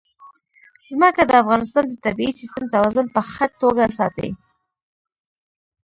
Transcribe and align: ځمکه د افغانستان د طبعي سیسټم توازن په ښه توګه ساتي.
ځمکه 0.93 1.21
د 1.25 1.31
افغانستان 1.43 1.83
د 1.87 1.93
طبعي 2.05 2.29
سیسټم 2.39 2.65
توازن 2.73 3.05
په 3.15 3.21
ښه 3.31 3.45
توګه 3.61 3.83
ساتي. 3.99 4.29